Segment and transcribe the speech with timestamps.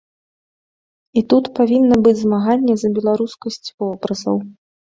[1.19, 4.37] І тут павінна быць змаганне за беларускасць вобразаў.